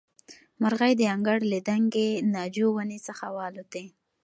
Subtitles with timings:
[0.61, 3.85] مرغۍ د انګړ له دنګې ناجو ونې څخه والوتې.